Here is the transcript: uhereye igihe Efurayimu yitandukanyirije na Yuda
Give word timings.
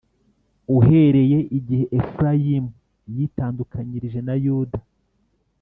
uhereye 0.77 1.39
igihe 1.57 1.85
Efurayimu 1.97 2.69
yitandukanyirije 3.15 4.19
na 4.27 4.35
Yuda 4.45 4.79